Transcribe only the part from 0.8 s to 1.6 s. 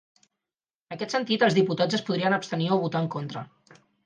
En aquest sentit, els